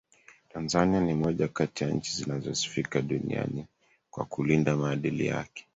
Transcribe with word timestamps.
Tanzania 0.49 0.99
ni 0.99 1.13
moja 1.13 1.47
kati 1.47 1.83
ya 1.83 1.89
nchi 1.89 2.11
zinazosifika 2.15 3.01
duniani 3.01 3.65
kwa 4.11 4.25
kulinda 4.25 4.77
maadili 4.77 5.25
yake 5.25 5.67